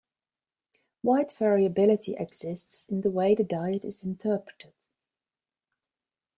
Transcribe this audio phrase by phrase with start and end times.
[1.03, 4.73] Wide variability exists in the way the diet is interpreted.